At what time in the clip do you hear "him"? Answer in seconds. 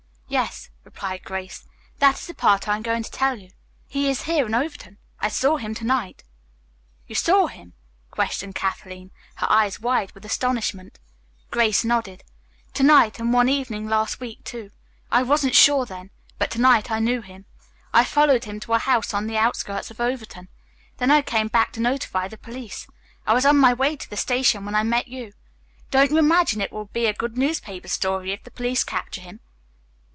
5.57-5.73, 7.47-7.73, 17.21-17.43, 18.45-18.61, 29.19-29.41